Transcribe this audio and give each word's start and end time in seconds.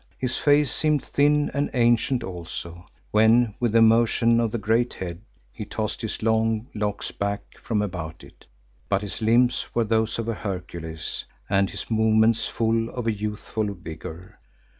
His 0.17 0.35
face 0.35 0.71
seemed 0.73 1.03
thin 1.03 1.51
and 1.53 1.69
ancient 1.75 2.23
also, 2.23 2.87
when 3.11 3.53
with 3.59 3.75
a 3.75 3.83
motion 3.83 4.39
of 4.39 4.49
the 4.51 4.57
great 4.57 4.95
head, 4.95 5.21
he 5.53 5.63
tossed 5.63 6.01
his 6.01 6.23
long 6.23 6.65
locks 6.73 7.11
back 7.11 7.59
from 7.59 7.83
about 7.83 8.23
it, 8.23 8.47
but 8.89 9.03
his 9.03 9.21
limbs 9.21 9.67
were 9.75 9.83
those 9.83 10.17
of 10.17 10.27
a 10.27 10.33
Hercules 10.33 11.25
and 11.47 11.69
his 11.69 11.91
movements 11.91 12.47
full 12.47 12.89
of 12.89 13.05
a 13.05 13.11
youthful 13.11 13.75
vigour. 13.75 14.39